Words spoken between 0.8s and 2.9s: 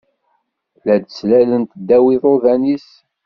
La d-ttlalent ddaw iḍuḍan-is